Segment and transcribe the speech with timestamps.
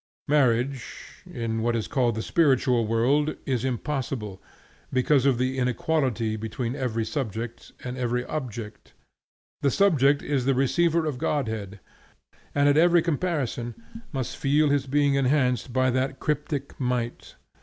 [0.27, 4.41] Marriage (in what is called the spiritual world) is impossible,
[4.91, 8.93] because of the inequality between every subject and every object.
[9.61, 11.81] The subject is the receiver of Godhead,
[12.55, 13.75] and at every comparison
[14.11, 17.35] must feel his being enhanced by that cryptic might.